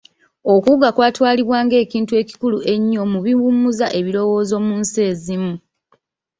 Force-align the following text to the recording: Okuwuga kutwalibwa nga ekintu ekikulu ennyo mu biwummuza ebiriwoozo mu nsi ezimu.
Okuwuga 0.53 0.89
kutwalibwa 0.95 1.57
nga 1.65 1.75
ekintu 1.83 2.13
ekikulu 2.21 2.57
ennyo 2.73 3.01
mu 3.11 3.19
biwummuza 3.25 3.87
ebiriwoozo 3.99 4.55
mu 4.65 4.73
nsi 4.81 4.99
ezimu. 5.11 5.53